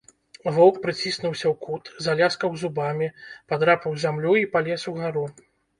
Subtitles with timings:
[0.53, 3.13] Воўк прыціснуўся ў кут, заляскаў зубамі,
[3.53, 5.31] падрапаў зямлю і палез угару.